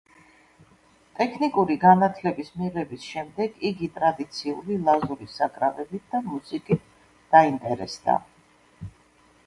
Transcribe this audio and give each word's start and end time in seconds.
ტექნიკური 1.19 1.75
განათლების 1.83 2.49
მიღების 2.61 3.05
შემდეგ 3.11 3.61
იგი 3.71 3.91
ტრადიციული 3.99 4.81
ლაზური 4.89 5.31
საკრავებით 5.37 6.11
და 6.15 6.25
მუსიკით 6.33 6.91
დაინტერესდა. 7.37 8.23